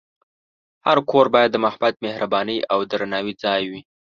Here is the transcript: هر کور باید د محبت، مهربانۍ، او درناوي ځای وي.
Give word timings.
هر 0.85 0.97
کور 1.09 1.25
باید 1.33 1.49
د 1.53 1.57
محبت، 1.65 1.93
مهربانۍ، 2.05 2.57
او 2.71 2.79
درناوي 2.91 3.33
ځای 3.43 3.63
وي. 3.71 3.81